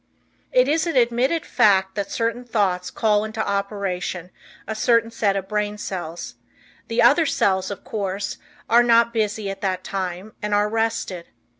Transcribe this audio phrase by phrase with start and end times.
[0.51, 4.31] It is an admitted fact that certain thoughts call into operation
[4.67, 6.33] a certain set of brain cells;
[6.87, 8.37] the other cells, of course,
[8.67, 11.27] are not busy at that time and are rested.